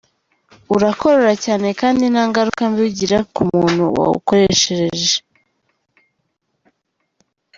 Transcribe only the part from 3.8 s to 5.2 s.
wawukoreresheje.